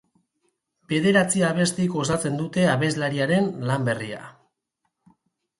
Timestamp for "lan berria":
3.71-4.23